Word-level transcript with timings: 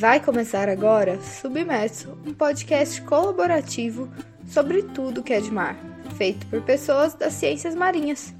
Vai 0.00 0.18
começar 0.18 0.66
agora 0.66 1.20
Submerso, 1.20 2.16
um 2.26 2.32
podcast 2.32 3.02
colaborativo 3.02 4.08
sobre 4.46 4.82
tudo 4.82 5.22
que 5.22 5.30
é 5.30 5.42
de 5.42 5.50
mar, 5.50 5.76
feito 6.16 6.46
por 6.46 6.62
pessoas 6.62 7.12
das 7.12 7.34
ciências 7.34 7.74
marinhas. 7.74 8.34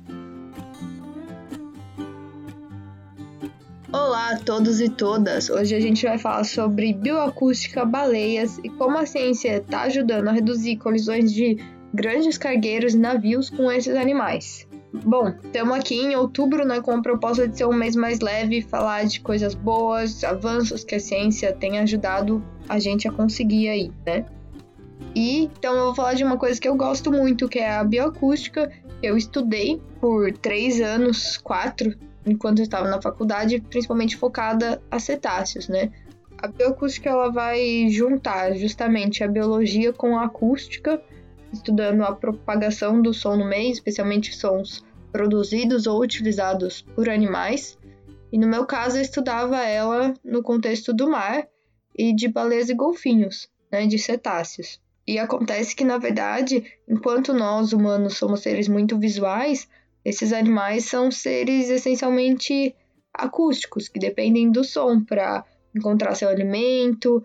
Olá 3.92 4.30
a 4.30 4.38
todos 4.38 4.80
e 4.80 4.88
todas! 4.88 5.50
Hoje 5.50 5.74
a 5.74 5.80
gente 5.80 6.06
vai 6.06 6.16
falar 6.16 6.44
sobre 6.44 6.94
bioacústica, 6.94 7.84
baleias 7.84 8.56
e 8.64 8.70
como 8.70 8.96
a 8.96 9.04
ciência 9.04 9.58
está 9.58 9.82
ajudando 9.82 10.28
a 10.28 10.32
reduzir 10.32 10.78
colisões 10.78 11.30
de 11.30 11.58
grandes 11.92 12.38
cargueiros 12.38 12.94
e 12.94 12.98
navios 12.98 13.50
com 13.50 13.70
esses 13.70 13.94
animais. 13.96 14.66
Bom, 14.92 15.28
estamos 15.44 15.78
aqui 15.78 15.94
em 15.94 16.16
outubro, 16.16 16.66
né, 16.66 16.80
com 16.80 16.90
a 16.90 17.00
proposta 17.00 17.46
de 17.46 17.56
ser 17.56 17.64
um 17.64 17.72
mês 17.72 17.94
mais 17.94 18.18
leve, 18.18 18.60
falar 18.60 19.04
de 19.04 19.20
coisas 19.20 19.54
boas, 19.54 20.24
avanços 20.24 20.82
que 20.82 20.96
a 20.96 21.00
ciência 21.00 21.52
tem 21.52 21.78
ajudado 21.78 22.42
a 22.68 22.78
gente 22.80 23.06
a 23.06 23.12
conseguir 23.12 23.68
aí, 23.68 23.92
né? 24.04 24.26
E 25.14 25.44
então 25.44 25.74
eu 25.76 25.84
vou 25.86 25.94
falar 25.94 26.14
de 26.14 26.24
uma 26.24 26.36
coisa 26.36 26.60
que 26.60 26.68
eu 26.68 26.74
gosto 26.74 27.12
muito, 27.12 27.48
que 27.48 27.60
é 27.60 27.70
a 27.70 27.84
bioacústica. 27.84 28.70
Eu 29.00 29.16
estudei 29.16 29.80
por 30.00 30.32
três 30.32 30.80
anos, 30.80 31.36
quatro, 31.36 31.96
enquanto 32.26 32.58
eu 32.58 32.64
estava 32.64 32.88
na 32.88 33.00
faculdade, 33.00 33.60
principalmente 33.60 34.16
focada 34.16 34.82
a 34.90 34.98
cetáceos, 34.98 35.68
né? 35.68 35.90
A 36.38 36.48
bioacústica 36.48 37.08
ela 37.08 37.30
vai 37.30 37.88
juntar 37.90 38.54
justamente 38.56 39.22
a 39.22 39.28
biologia 39.28 39.92
com 39.92 40.18
a 40.18 40.24
acústica 40.24 41.00
estudando 41.52 42.02
a 42.02 42.12
propagação 42.12 43.02
do 43.02 43.12
som 43.12 43.36
no 43.36 43.44
meio, 43.44 43.72
especialmente 43.72 44.34
sons 44.36 44.84
produzidos 45.12 45.86
ou 45.86 46.00
utilizados 46.00 46.82
por 46.82 47.08
animais. 47.08 47.78
E 48.32 48.38
no 48.38 48.46
meu 48.46 48.64
caso, 48.64 48.96
eu 48.96 49.02
estudava 49.02 49.58
ela 49.62 50.14
no 50.24 50.42
contexto 50.42 50.92
do 50.92 51.10
mar 51.10 51.46
e 51.96 52.14
de 52.14 52.28
baleias 52.28 52.68
e 52.68 52.74
golfinhos, 52.74 53.48
né, 53.70 53.86
de 53.86 53.98
cetáceos. 53.98 54.80
E 55.06 55.18
acontece 55.18 55.74
que, 55.74 55.84
na 55.84 55.98
verdade, 55.98 56.64
enquanto 56.88 57.34
nós 57.34 57.72
humanos 57.72 58.16
somos 58.16 58.40
seres 58.40 58.68
muito 58.68 58.98
visuais, 58.98 59.68
esses 60.04 60.32
animais 60.32 60.84
são 60.84 61.10
seres 61.10 61.68
essencialmente 61.68 62.74
acústicos, 63.12 63.88
que 63.88 63.98
dependem 63.98 64.50
do 64.50 64.62
som 64.62 65.04
para 65.04 65.44
encontrar 65.74 66.14
seu 66.14 66.28
alimento, 66.28 67.22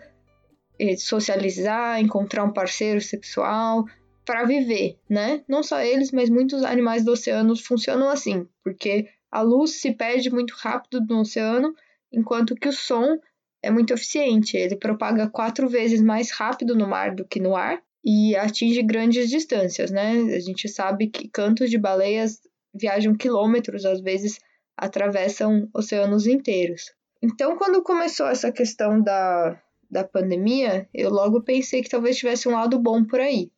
eh, 0.80 0.97
socializar, 0.97 2.00
encontrar 2.00 2.44
um 2.44 2.52
parceiro 2.52 3.00
sexual, 3.02 3.86
para 4.26 4.44
viver, 4.44 4.98
né? 5.09 5.44
Não 5.48 5.62
só 5.62 5.80
eles, 5.81 6.12
mas 6.12 6.30
muitos 6.30 6.64
animais 6.64 7.06
do 7.06 7.12
oceano 7.12 7.56
funcionam 7.56 8.09
assim, 8.09 8.48
porque 8.64 9.08
a 9.31 9.42
luz 9.42 9.81
se 9.81 9.94
perde 9.94 10.30
muito 10.31 10.54
rápido 10.58 11.00
no 11.08 11.22
oceano, 11.22 11.73
enquanto 12.12 12.56
que 12.56 12.68
o 12.68 12.73
som 12.73 13.20
é 13.62 13.70
muito 13.70 13.94
eficiente. 13.94 14.58
Ele 14.58 14.76
propaga 14.76 15.30
quatro 15.30 15.68
vezes 15.70 16.02
mais 16.02 16.31
rápido 16.31 16.76
no 16.76 16.88
mar 16.88 17.14
do 17.14 17.26
que 17.26 17.40
no 17.40 17.56
ar 17.56 17.81
e 18.03 18.36
atinge 18.36 18.81
grandes 18.84 19.30
distâncias, 19.30 19.92
né? 19.92 20.12
A 20.36 20.40
gente 20.40 20.68
sabe 20.68 21.08
que 21.08 21.28
cantos 21.28 21.70
de 21.70 21.78
baleias 21.78 22.40
viajam 22.73 23.16
quilômetros, 23.16 23.86
às 23.86 24.02
vezes 24.02 24.40
atravessam 24.78 25.70
oceanos 25.73 26.28
inteiros. 26.28 26.94
Então, 27.22 27.58
quando 27.58 27.81
começou 27.81 28.28
essa 28.28 28.52
questão 28.52 29.02
da, 29.02 29.59
da 29.90 30.03
pandemia, 30.03 30.88
eu 30.94 31.09
logo 31.09 31.42
pensei 31.42 31.81
que 31.81 31.90
talvez 31.90 32.18
tivesse 32.18 32.48
um 32.48 32.52
lado 32.52 32.78
bom 32.78 33.03
por 33.03 33.20
aí. 33.20 33.50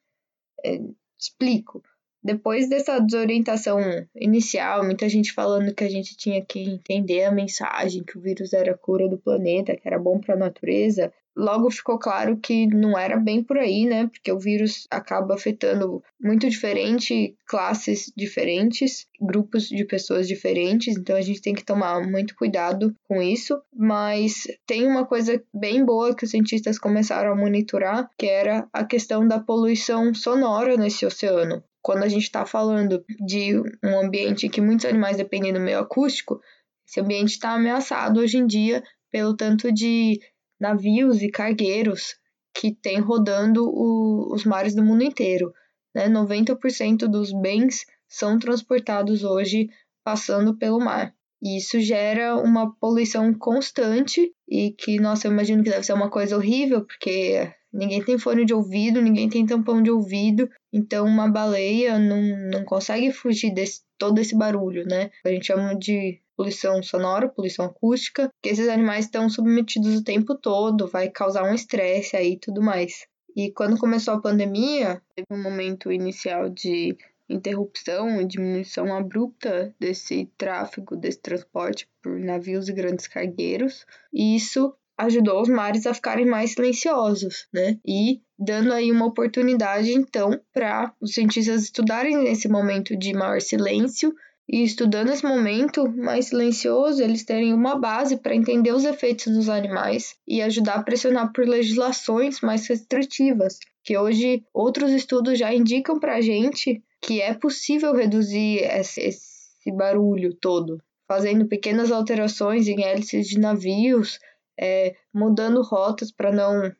Explico. 0.63 1.81
Depois 2.27 2.67
dessa 2.67 2.99
desorientação 2.99 3.79
inicial, 4.13 4.83
muita 4.83 5.07
gente 5.07 5.31
falando 5.31 5.73
que 5.73 5.85
a 5.85 5.89
gente 5.89 6.17
tinha 6.17 6.43
que 6.43 6.59
entender 6.59 7.23
a 7.23 7.31
mensagem, 7.31 8.03
que 8.03 8.17
o 8.17 8.21
vírus 8.21 8.51
era 8.51 8.73
a 8.73 8.77
cura 8.77 9.07
do 9.07 9.17
planeta, 9.17 9.77
que 9.77 9.87
era 9.87 9.97
bom 9.97 10.19
para 10.19 10.35
a 10.35 10.37
natureza, 10.37 11.09
logo 11.37 11.71
ficou 11.71 11.97
claro 11.97 12.35
que 12.35 12.67
não 12.67 12.99
era 12.99 13.15
bem 13.15 13.41
por 13.41 13.57
aí, 13.57 13.85
né? 13.85 14.07
Porque 14.07 14.29
o 14.29 14.39
vírus 14.39 14.87
acaba 14.91 15.35
afetando 15.35 16.03
muito 16.21 16.49
diferente, 16.49 17.37
classes 17.47 18.11
diferentes, 18.17 19.07
grupos 19.21 19.69
de 19.69 19.85
pessoas 19.85 20.27
diferentes, 20.27 20.97
então 20.97 21.15
a 21.15 21.21
gente 21.21 21.41
tem 21.41 21.53
que 21.53 21.63
tomar 21.63 22.01
muito 22.05 22.35
cuidado 22.35 22.93
com 23.07 23.21
isso. 23.21 23.57
Mas 23.73 24.47
tem 24.65 24.85
uma 24.85 25.05
coisa 25.05 25.41
bem 25.53 25.85
boa 25.85 26.13
que 26.13 26.25
os 26.25 26.31
cientistas 26.31 26.77
começaram 26.77 27.31
a 27.31 27.35
monitorar, 27.37 28.09
que 28.17 28.25
era 28.25 28.67
a 28.73 28.83
questão 28.83 29.25
da 29.25 29.39
poluição 29.39 30.13
sonora 30.13 30.75
nesse 30.75 31.05
oceano. 31.05 31.63
Quando 31.87 32.03
a 32.03 32.09
gente 32.09 32.23
está 32.23 32.45
falando 32.45 33.01
de 33.25 33.57
um 33.81 33.97
ambiente 33.97 34.49
que 34.49 34.59
muitos 34.59 34.85
animais 34.85 35.15
dependem 35.15 35.53
do 35.53 35.59
meio 35.61 35.79
acústico, 35.79 36.41
esse 36.85 36.99
ambiente 36.99 37.29
está 37.29 37.53
ameaçado 37.53 38.19
hoje 38.19 38.37
em 38.37 38.45
dia 38.45 38.83
pelo 39.09 39.33
tanto 39.33 39.71
de 39.71 40.19
navios 40.59 41.21
e 41.21 41.29
cargueiros 41.31 42.17
que 42.53 42.75
tem 42.75 42.99
rodando 42.99 43.63
o, 43.63 44.33
os 44.33 44.43
mares 44.43 44.75
do 44.75 44.83
mundo 44.83 45.01
inteiro. 45.01 45.53
Né? 45.95 46.09
90% 46.09 47.07
dos 47.07 47.31
bens 47.31 47.85
são 48.05 48.37
transportados 48.37 49.23
hoje 49.23 49.69
passando 50.03 50.57
pelo 50.57 50.79
mar. 50.79 51.15
E 51.41 51.55
isso 51.55 51.79
gera 51.79 52.35
uma 52.35 52.75
poluição 52.81 53.33
constante 53.33 54.29
e 54.45 54.71
que, 54.71 54.99
nossa, 54.99 55.25
eu 55.25 55.31
imagino 55.31 55.63
que 55.63 55.69
deve 55.69 55.85
ser 55.85 55.93
uma 55.93 56.09
coisa 56.09 56.35
horrível, 56.35 56.83
porque 56.83 57.49
ninguém 57.77 58.03
tem 58.03 58.17
fone 58.17 58.43
de 58.43 58.53
ouvido, 58.53 59.01
ninguém 59.01 59.29
tem 59.29 59.45
tampão 59.45 59.81
de 59.81 59.91
ouvido, 59.91 60.49
então 60.73 61.05
uma 61.05 61.29
baleia 61.29 61.99
não, 61.99 62.21
não 62.49 62.65
consegue 62.65 63.11
fugir 63.11 63.53
desse 63.53 63.81
todo 63.97 64.19
esse 64.19 64.35
barulho, 64.35 64.85
né? 64.85 65.09
A 65.25 65.29
gente 65.29 65.47
chama 65.47 65.75
de 65.75 66.19
poluição 66.35 66.81
sonora, 66.83 67.27
poluição 67.27 67.65
acústica, 67.65 68.29
que 68.41 68.49
esses 68.49 68.67
animais 68.67 69.05
estão 69.05 69.29
submetidos 69.29 69.95
o 69.95 70.03
tempo 70.03 70.35
todo, 70.35 70.87
vai 70.87 71.09
causar 71.09 71.43
um 71.43 71.55
estresse 71.55 72.15
aí 72.15 72.33
e 72.33 72.39
tudo 72.39 72.61
mais. 72.61 73.07
E 73.35 73.51
quando 73.51 73.79
começou 73.79 74.13
a 74.13 74.21
pandemia, 74.21 75.01
teve 75.15 75.27
um 75.31 75.41
momento 75.41 75.91
inicial 75.91 76.49
de 76.49 76.95
interrupção 77.29 78.21
e 78.21 78.25
diminuição 78.25 78.95
abrupta 78.95 79.75
desse 79.79 80.29
tráfego, 80.37 80.95
desse 80.95 81.19
transporte 81.19 81.87
por 82.01 82.17
navios 82.19 82.69
e 82.69 82.73
grandes 82.73 83.07
cargueiros, 83.07 83.85
e 84.13 84.35
isso 84.35 84.73
ajudou 84.97 85.41
os 85.41 85.49
mares 85.49 85.85
a 85.85 85.93
ficarem 85.93 86.25
mais 86.25 86.53
silenciosos, 86.53 87.47
né? 87.53 87.77
E 87.85 88.21
dando 88.37 88.73
aí 88.73 88.91
uma 88.91 89.05
oportunidade 89.05 89.93
então 89.93 90.39
para 90.53 90.93
os 90.99 91.13
cientistas 91.13 91.63
estudarem 91.63 92.17
nesse 92.17 92.47
momento 92.47 92.97
de 92.97 93.13
maior 93.13 93.41
silêncio 93.41 94.13
e 94.49 94.63
estudando 94.63 95.09
esse 95.09 95.25
momento 95.25 95.89
mais 95.89 96.27
silencioso, 96.27 97.03
eles 97.03 97.25
terem 97.25 97.53
uma 97.53 97.77
base 97.77 98.15
para 98.17 98.35
entender 98.35 98.71
os 98.71 98.85
efeitos 98.85 99.33
dos 99.33 99.49
animais 99.49 100.15
e 100.25 100.41
ajudar 100.41 100.75
a 100.75 100.83
pressionar 100.83 101.33
por 101.33 101.45
legislações 101.45 102.39
mais 102.39 102.65
restritivas, 102.65 103.59
que 103.83 103.97
hoje 103.97 104.45
outros 104.53 104.91
estudos 104.91 105.37
já 105.37 105.53
indicam 105.53 105.99
para 105.99 106.15
a 106.15 106.21
gente 106.21 106.81
que 107.01 107.21
é 107.21 107.33
possível 107.33 107.93
reduzir 107.93 108.59
esse, 108.63 109.01
esse 109.01 109.71
barulho 109.75 110.33
todo, 110.33 110.81
fazendo 111.07 111.47
pequenas 111.47 111.91
alterações 111.91 112.67
em 112.69 112.83
hélices 112.83 113.27
de 113.27 113.37
navios, 113.39 114.17
é, 114.59 114.95
mudando 115.13 115.61
rotas 115.61 116.11
para 116.11 116.31
não 116.31 116.71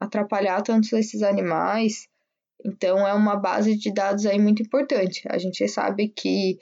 atrapalhar 0.00 0.62
tanto 0.62 0.96
esses 0.96 1.22
animais. 1.22 2.08
Então 2.64 3.06
é 3.06 3.12
uma 3.12 3.36
base 3.36 3.76
de 3.76 3.92
dados 3.92 4.26
aí 4.26 4.38
muito 4.38 4.62
importante. 4.62 5.22
A 5.28 5.38
gente 5.38 5.66
sabe 5.68 6.08
que 6.08 6.58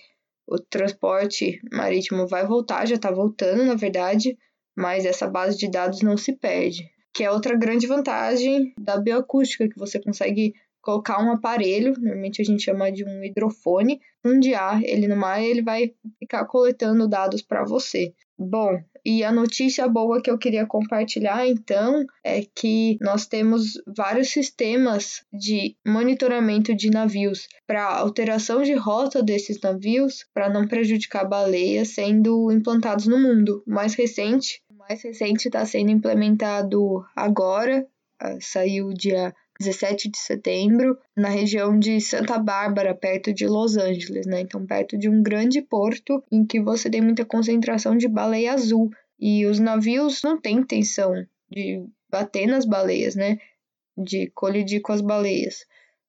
o 0.47 0.59
transporte 0.59 1.61
marítimo 1.73 2.27
vai 2.27 2.47
voltar, 2.47 2.87
já 2.87 2.95
está 2.95 3.11
voltando, 3.11 3.65
na 3.65 3.75
verdade, 3.75 4.39
mas 4.77 5.05
essa 5.05 5.29
base 5.29 5.57
de 5.57 5.71
dados 5.71 6.03
não 6.03 6.17
se 6.17 6.33
perde. 6.33 6.89
Que 7.13 7.25
é 7.25 7.31
outra 7.31 7.57
grande 7.57 7.87
vantagem 7.87 8.75
da 8.79 8.99
bioacústica, 8.99 9.69
que 9.69 9.79
você 9.79 9.99
consegue 9.99 10.55
colocar 10.83 11.21
um 11.21 11.33
aparelho, 11.33 11.95
normalmente 11.99 12.41
a 12.41 12.45
gente 12.45 12.63
chama 12.63 12.93
de 12.93 13.05
um 13.05 13.25
hidrofone, 13.25 14.01
fundear 14.23 14.81
ele 14.85 15.09
no 15.09 15.17
mar 15.17 15.43
e 15.43 15.47
ele 15.47 15.63
vai 15.63 15.93
ficar 16.21 16.45
coletando 16.45 17.09
dados 17.09 17.43
para 17.43 17.65
você. 17.65 18.15
Bom, 18.39 18.79
e 19.09 19.23
a 19.23 19.31
notícia 19.31 19.87
boa 19.87 20.21
que 20.21 20.29
eu 20.29 20.37
queria 20.37 20.67
compartilhar 20.67 21.47
então 21.47 22.05
é 22.25 22.43
que 22.43 22.99
nós 23.01 23.25
temos 23.25 23.81
vários 23.87 24.31
sistemas 24.31 25.25
de 25.33 25.77
monitoramento 25.87 26.75
de 26.75 26.91
navios 26.91 27.47
para 27.69 27.85
alteração 27.85 28.65
de 28.65 28.75
rota 28.75 29.23
desses 29.23 29.61
navios 29.61 30.27
para 30.35 30.51
não 30.51 30.67
prejudicar 30.67 31.25
baleias 31.25 31.95
sendo 31.95 32.51
implantados 32.51 33.07
no 33.07 33.17
mundo. 33.17 33.63
O 33.65 33.71
mais 33.71 33.95
recente, 33.95 34.61
o 34.69 34.75
mais 34.75 35.01
recente 35.01 35.47
está 35.47 35.65
sendo 35.65 35.93
implementado 35.93 37.05
agora, 37.15 37.87
ah, 38.21 38.39
saiu 38.41 38.93
dia 38.93 39.33
17 39.59 40.11
de 40.11 40.19
setembro, 40.19 40.99
na 41.17 41.29
região 41.29 41.79
de 41.79 42.01
Santa 42.01 42.39
Bárbara, 42.39 42.95
perto 42.95 43.33
de 43.33 43.47
Los 43.47 43.77
Angeles, 43.77 44.27
né? 44.27 44.41
Então, 44.41 44.67
perto 44.67 44.99
de 44.99 45.09
um 45.09 45.23
grande 45.23 45.63
porto 45.63 46.23
em 46.31 46.45
que 46.45 46.61
você 46.61 46.91
tem 46.91 47.01
muita 47.01 47.25
concentração 47.25 47.97
de 47.97 48.09
baleia 48.09 48.53
azul. 48.53 48.91
E 49.19 49.47
os 49.47 49.59
navios 49.59 50.23
não 50.23 50.39
têm 50.39 50.59
intenção 50.59 51.13
de 51.51 51.87
bater 52.11 52.47
nas 52.47 52.67
baleias, 52.67 53.15
né? 53.15 53.39
De 53.97 54.31
colidir 54.35 54.83
com 54.83 54.93
as 54.93 55.01
baleias. 55.01 55.65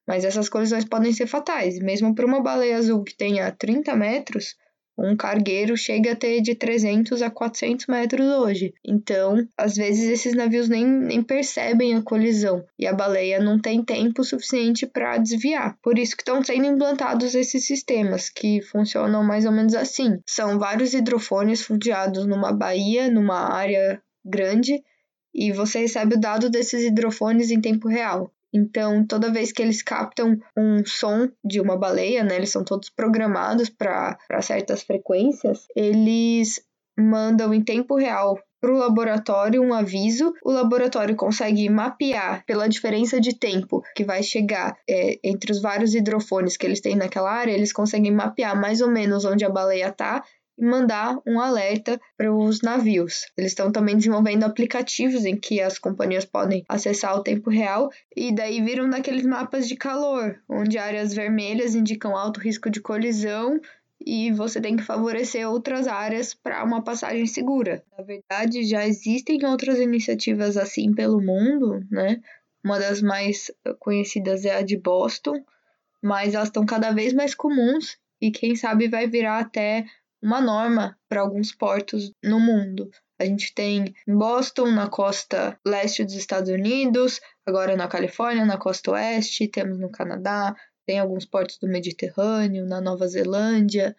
Mas 0.05 0.25
essas 0.25 0.49
colisões 0.49 0.85
podem 0.85 1.13
ser 1.13 1.27
fatais. 1.27 1.79
Mesmo 1.79 2.13
para 2.13 2.25
uma 2.25 2.41
baleia 2.41 2.77
azul 2.77 3.03
que 3.03 3.15
tenha 3.15 3.51
30 3.51 3.95
metros, 3.95 4.55
Um 4.97 5.15
cargueiro 5.15 5.77
chega 5.77 6.13
a 6.13 6.15
ter 6.15 6.41
de 6.41 6.55
300 6.55 7.21
a 7.21 7.29
400 7.29 7.85
metros 7.85 8.25
hoje. 8.25 8.73
Então, 8.83 9.47
às 9.55 9.75
vezes 9.75 10.09
esses 10.09 10.33
navios 10.33 10.67
nem, 10.67 10.85
nem 10.85 11.21
percebem 11.21 11.95
a 11.95 12.01
colisão 12.01 12.65
e 12.79 12.87
a 12.87 12.93
baleia 12.93 13.39
não 13.39 13.59
tem 13.59 13.83
tempo 13.83 14.23
suficiente 14.23 14.87
para 14.87 15.17
desviar. 15.17 15.77
Por 15.83 15.99
isso 15.99 16.15
que 16.15 16.23
estão 16.23 16.43
sendo 16.43 16.65
implantados 16.65 17.35
esses 17.35 17.65
sistemas 17.65 18.29
que 18.29 18.61
funcionam 18.61 19.23
mais 19.23 19.45
ou 19.45 19.51
menos 19.51 19.75
assim. 19.75 20.19
São 20.25 20.57
vários 20.57 20.93
hidrofones 20.93 21.61
fundiados 21.61 22.25
numa 22.25 22.51
baía, 22.51 23.09
numa 23.11 23.53
área 23.53 24.01
grande, 24.25 24.83
e 25.33 25.51
você 25.51 25.79
recebe 25.79 26.15
o 26.15 26.19
dado 26.19 26.49
desses 26.49 26.83
hidrofones 26.83 27.51
em 27.51 27.61
tempo 27.61 27.87
real. 27.87 28.33
Então, 28.53 29.05
toda 29.05 29.31
vez 29.31 29.51
que 29.51 29.61
eles 29.61 29.81
captam 29.81 30.37
um 30.57 30.85
som 30.85 31.29
de 31.43 31.59
uma 31.59 31.77
baleia, 31.77 32.23
né, 32.23 32.35
eles 32.35 32.51
são 32.51 32.63
todos 32.63 32.89
programados 32.89 33.69
para 33.69 34.17
certas 34.41 34.83
frequências, 34.83 35.67
eles 35.75 36.61
mandam 36.97 37.53
em 37.53 37.63
tempo 37.63 37.95
real 37.95 38.39
para 38.59 38.73
o 38.73 38.77
laboratório 38.77 39.61
um 39.61 39.73
aviso. 39.73 40.33
O 40.43 40.51
laboratório 40.51 41.15
consegue 41.15 41.69
mapear 41.69 42.43
pela 42.45 42.67
diferença 42.67 43.21
de 43.21 43.37
tempo 43.37 43.83
que 43.95 44.03
vai 44.03 44.23
chegar 44.23 44.75
é, 44.89 45.19
entre 45.23 45.51
os 45.51 45.61
vários 45.61 45.93
hidrofones 45.93 46.57
que 46.57 46.65
eles 46.65 46.81
têm 46.81 46.95
naquela 46.95 47.31
área, 47.31 47.51
eles 47.51 47.71
conseguem 47.71 48.11
mapear 48.11 48.59
mais 48.59 48.81
ou 48.81 48.89
menos 48.89 49.25
onde 49.25 49.45
a 49.45 49.49
baleia 49.49 49.89
está 49.89 50.23
e 50.57 50.65
mandar 50.65 51.19
um 51.25 51.39
alerta 51.39 51.99
para 52.17 52.33
os 52.33 52.61
navios. 52.61 53.25
Eles 53.37 53.51
estão 53.51 53.71
também 53.71 53.95
desenvolvendo 53.95 54.43
aplicativos 54.43 55.25
em 55.25 55.37
que 55.37 55.61
as 55.61 55.77
companhias 55.77 56.25
podem 56.25 56.65
acessar 56.67 57.15
o 57.15 57.23
tempo 57.23 57.49
real 57.49 57.89
e 58.15 58.33
daí 58.33 58.61
viram 58.61 58.89
daqueles 58.89 59.25
mapas 59.25 59.67
de 59.67 59.75
calor, 59.75 60.39
onde 60.49 60.77
áreas 60.77 61.13
vermelhas 61.13 61.75
indicam 61.75 62.15
alto 62.15 62.39
risco 62.39 62.69
de 62.69 62.81
colisão 62.81 63.59
e 64.05 64.31
você 64.31 64.61
tem 64.61 64.77
que 64.77 64.83
favorecer 64.83 65.47
outras 65.49 65.87
áreas 65.87 66.33
para 66.33 66.63
uma 66.63 66.83
passagem 66.83 67.25
segura. 67.25 67.83
Na 67.97 68.03
verdade, 68.03 68.63
já 68.63 68.87
existem 68.87 69.43
outras 69.45 69.79
iniciativas 69.79 70.55
assim 70.57 70.93
pelo 70.93 71.21
mundo, 71.21 71.81
né? 71.91 72.21
Uma 72.63 72.79
das 72.79 73.01
mais 73.01 73.51
conhecidas 73.79 74.45
é 74.45 74.55
a 74.55 74.61
de 74.61 74.77
Boston, 74.77 75.43
mas 76.01 76.33
elas 76.33 76.49
estão 76.49 76.65
cada 76.65 76.91
vez 76.91 77.13
mais 77.13 77.33
comuns 77.33 77.97
e 78.21 78.31
quem 78.31 78.55
sabe 78.55 78.87
vai 78.87 79.07
virar 79.07 79.39
até 79.39 79.85
uma 80.21 80.41
norma 80.41 80.97
para 81.07 81.21
alguns 81.21 81.53
portos 81.53 82.11
no 82.23 82.39
mundo. 82.39 82.89
A 83.19 83.25
gente 83.25 83.53
tem 83.53 83.93
em 84.07 84.15
Boston, 84.15 84.71
na 84.71 84.87
costa 84.87 85.59
leste 85.65 86.03
dos 86.03 86.13
Estados 86.13 86.49
Unidos, 86.49 87.19
agora 87.45 87.75
na 87.75 87.87
Califórnia, 87.87 88.45
na 88.45 88.57
costa 88.57 88.91
oeste, 88.91 89.47
temos 89.47 89.79
no 89.79 89.89
Canadá, 89.89 90.55
tem 90.85 90.99
alguns 90.99 91.25
portos 91.25 91.57
do 91.57 91.67
Mediterrâneo, 91.67 92.65
na 92.65 92.79
Nova 92.79 93.07
Zelândia, 93.07 93.95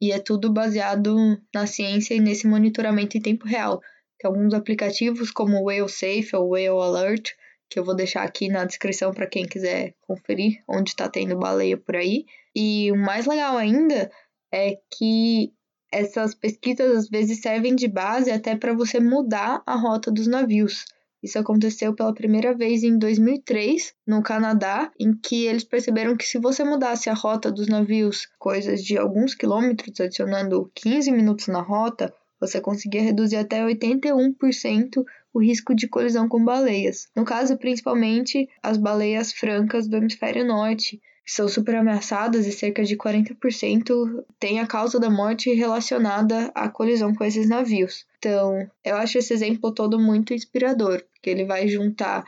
e 0.00 0.12
é 0.12 0.18
tudo 0.18 0.52
baseado 0.52 1.40
na 1.52 1.66
ciência 1.66 2.14
e 2.14 2.20
nesse 2.20 2.46
monitoramento 2.46 3.16
em 3.16 3.20
tempo 3.20 3.46
real. 3.46 3.80
Tem 4.18 4.28
alguns 4.28 4.54
aplicativos 4.54 5.30
como 5.30 5.56
o 5.56 5.64
Whale 5.64 5.88
Safe 5.88 6.30
ou 6.34 6.50
Whale 6.50 6.68
Alert, 6.68 7.32
que 7.70 7.78
eu 7.78 7.84
vou 7.84 7.94
deixar 7.94 8.22
aqui 8.22 8.48
na 8.48 8.64
descrição 8.64 9.12
para 9.12 9.26
quem 9.26 9.46
quiser 9.46 9.94
conferir 10.00 10.62
onde 10.68 10.90
está 10.90 11.08
tendo 11.08 11.38
baleia 11.38 11.76
por 11.76 11.96
aí. 11.96 12.24
E 12.54 12.90
o 12.92 12.96
mais 12.96 13.26
legal 13.26 13.56
ainda 13.56 14.10
é 14.52 14.78
que 14.90 15.52
essas 15.90 16.34
pesquisas 16.34 16.96
às 16.96 17.08
vezes 17.08 17.40
servem 17.40 17.74
de 17.74 17.88
base 17.88 18.30
até 18.30 18.56
para 18.56 18.74
você 18.74 19.00
mudar 19.00 19.62
a 19.66 19.74
rota 19.74 20.10
dos 20.10 20.26
navios. 20.26 20.84
Isso 21.22 21.38
aconteceu 21.38 21.94
pela 21.94 22.14
primeira 22.14 22.54
vez 22.54 22.84
em 22.84 22.96
2003, 22.96 23.92
no 24.06 24.22
Canadá, 24.22 24.92
em 24.98 25.12
que 25.12 25.46
eles 25.46 25.64
perceberam 25.64 26.16
que 26.16 26.24
se 26.24 26.38
você 26.38 26.62
mudasse 26.62 27.10
a 27.10 27.14
rota 27.14 27.50
dos 27.50 27.66
navios 27.66 28.28
coisas 28.38 28.84
de 28.84 28.96
alguns 28.96 29.34
quilômetros, 29.34 30.00
adicionando 30.00 30.70
15 30.74 31.10
minutos 31.10 31.48
na 31.48 31.60
rota, 31.60 32.14
você 32.40 32.60
conseguia 32.60 33.02
reduzir 33.02 33.36
até 33.36 33.64
81% 33.64 35.04
o 35.34 35.42
risco 35.42 35.74
de 35.74 35.88
colisão 35.88 36.28
com 36.28 36.44
baleias. 36.44 37.08
No 37.16 37.24
caso, 37.24 37.58
principalmente 37.58 38.48
as 38.62 38.76
baleias 38.76 39.32
francas 39.32 39.88
do 39.88 39.96
hemisfério 39.96 40.46
norte, 40.46 41.00
são 41.28 41.46
super 41.46 41.76
ameaçadas 41.76 42.46
e 42.46 42.52
cerca 42.52 42.82
de 42.82 42.96
40% 42.96 44.24
tem 44.40 44.60
a 44.60 44.66
causa 44.66 44.98
da 44.98 45.10
morte 45.10 45.52
relacionada 45.52 46.50
à 46.54 46.70
colisão 46.70 47.14
com 47.14 47.22
esses 47.22 47.46
navios. 47.46 48.06
Então, 48.18 48.66
eu 48.82 48.96
acho 48.96 49.18
esse 49.18 49.34
exemplo 49.34 49.72
todo 49.72 50.00
muito 50.00 50.32
inspirador, 50.32 51.04
porque 51.12 51.28
ele 51.28 51.44
vai 51.44 51.68
juntar 51.68 52.24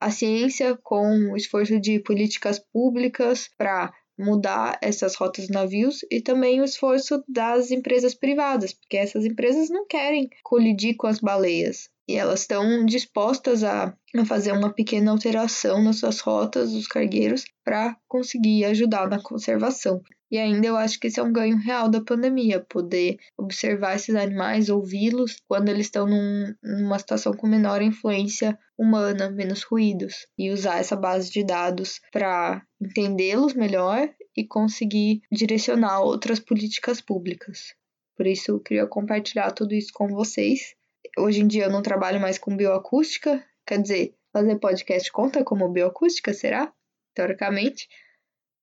a 0.00 0.10
ciência 0.10 0.76
com 0.82 1.30
o 1.30 1.36
esforço 1.36 1.78
de 1.78 2.00
políticas 2.00 2.58
públicas 2.58 3.48
para 3.56 3.94
mudar 4.18 4.76
essas 4.82 5.14
rotas 5.14 5.46
de 5.46 5.52
navios 5.52 6.04
e 6.10 6.20
também 6.20 6.60
o 6.60 6.64
esforço 6.64 7.22
das 7.28 7.70
empresas 7.70 8.12
privadas, 8.12 8.72
porque 8.72 8.96
essas 8.96 9.24
empresas 9.24 9.70
não 9.70 9.86
querem 9.86 10.28
colidir 10.42 10.96
com 10.96 11.06
as 11.06 11.20
baleias 11.20 11.91
e 12.08 12.16
elas 12.16 12.40
estão 12.40 12.84
dispostas 12.84 13.62
a, 13.62 13.96
a 14.16 14.24
fazer 14.24 14.52
uma 14.52 14.72
pequena 14.72 15.10
alteração 15.10 15.82
nas 15.82 15.96
suas 15.96 16.20
rotas, 16.20 16.72
os 16.72 16.86
cargueiros, 16.86 17.44
para 17.64 17.96
conseguir 18.08 18.64
ajudar 18.64 19.08
na 19.08 19.22
conservação. 19.22 20.02
E 20.30 20.38
ainda 20.38 20.66
eu 20.66 20.76
acho 20.76 20.98
que 20.98 21.08
esse 21.08 21.20
é 21.20 21.22
um 21.22 21.32
ganho 21.32 21.58
real 21.58 21.88
da 21.88 22.00
pandemia, 22.00 22.64
poder 22.68 23.18
observar 23.36 23.96
esses 23.96 24.14
animais, 24.14 24.70
ouvi-los 24.70 25.36
quando 25.46 25.68
eles 25.68 25.86
estão 25.86 26.06
num, 26.06 26.54
numa 26.62 26.98
situação 26.98 27.34
com 27.34 27.46
menor 27.46 27.82
influência 27.82 28.58
humana, 28.76 29.30
menos 29.30 29.62
ruídos, 29.62 30.26
e 30.38 30.50
usar 30.50 30.78
essa 30.78 30.96
base 30.96 31.30
de 31.30 31.44
dados 31.44 32.00
para 32.10 32.62
entendê-los 32.80 33.52
melhor 33.54 34.08
e 34.34 34.44
conseguir 34.44 35.20
direcionar 35.30 36.00
outras 36.00 36.40
políticas 36.40 37.00
públicas. 37.00 37.74
Por 38.16 38.26
isso, 38.26 38.52
eu 38.52 38.60
queria 38.60 38.86
compartilhar 38.86 39.52
tudo 39.52 39.74
isso 39.74 39.92
com 39.92 40.08
vocês 40.08 40.74
hoje 41.18 41.40
em 41.40 41.46
dia 41.46 41.64
eu 41.64 41.70
não 41.70 41.82
trabalho 41.82 42.20
mais 42.20 42.38
com 42.38 42.56
bioacústica, 42.56 43.44
quer 43.66 43.80
dizer, 43.80 44.14
fazer 44.32 44.56
podcast 44.56 45.10
conta 45.12 45.44
como 45.44 45.68
bioacústica, 45.68 46.32
será? 46.32 46.72
Teoricamente. 47.14 47.88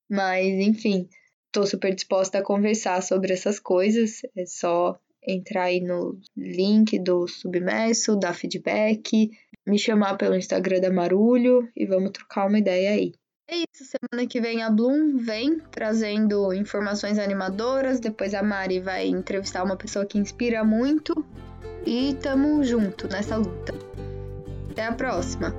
Mas, 0.09 0.45
enfim, 0.45 1.07
estou 1.47 1.65
super 1.65 1.93
disposta 1.93 2.39
a 2.39 2.43
conversar 2.43 3.01
sobre 3.03 3.33
essas 3.33 3.59
coisas. 3.59 4.21
É 4.35 4.45
só 4.45 4.99
entrar 5.21 5.63
aí 5.63 5.81
no 5.81 6.19
link 6.35 6.97
do 6.97 7.27
Submerso, 7.27 8.17
dar 8.17 8.33
feedback, 8.33 9.29
me 9.67 9.77
chamar 9.77 10.17
pelo 10.17 10.35
Instagram 10.35 10.79
da 10.79 10.91
Marulho 10.91 11.69
e 11.75 11.85
vamos 11.85 12.11
trocar 12.11 12.47
uma 12.47 12.57
ideia 12.57 12.91
aí. 12.91 13.13
É 13.47 13.55
isso, 13.55 13.83
semana 13.83 14.27
que 14.27 14.39
vem 14.39 14.61
a 14.61 14.69
Bloom 14.69 15.17
vem 15.17 15.59
trazendo 15.71 16.53
informações 16.53 17.17
animadoras, 17.17 17.99
depois 17.99 18.35
a 18.35 18.43
Mari 18.43 18.79
vai 18.79 19.07
entrevistar 19.07 19.63
uma 19.63 19.75
pessoa 19.75 20.05
que 20.05 20.19
inspira 20.19 20.63
muito 20.63 21.25
e 21.85 22.15
tamo 22.21 22.63
junto 22.63 23.07
nessa 23.07 23.35
luta. 23.35 23.73
Até 24.69 24.85
a 24.85 24.93
próxima! 24.93 25.53